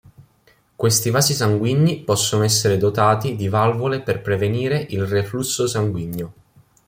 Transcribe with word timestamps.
Questi 0.75 1.11
vasi 1.11 1.35
sanguigni 1.35 1.99
possono 2.03 2.41
essere 2.43 2.77
dotati 2.77 3.35
di 3.35 3.47
valvole 3.49 4.01
per 4.01 4.23
prevenire 4.23 4.83
il 4.89 5.05
reflusso 5.05 5.67
sanguigno. 5.67 6.33